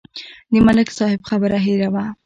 د 0.51 0.53
ملک 0.65 0.87
صاحب 0.97 1.21
خبره 1.29 1.57
هېره 1.65 1.89
وه. 1.93 2.05